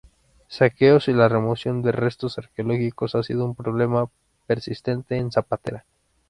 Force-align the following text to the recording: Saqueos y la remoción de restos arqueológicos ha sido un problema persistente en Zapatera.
Saqueos 0.47 1.09
y 1.09 1.13
la 1.13 1.29
remoción 1.29 1.83
de 1.83 1.91
restos 1.91 2.39
arqueológicos 2.39 3.13
ha 3.13 3.21
sido 3.21 3.45
un 3.45 3.53
problema 3.53 4.09
persistente 4.47 5.15
en 5.17 5.31
Zapatera. 5.31 5.85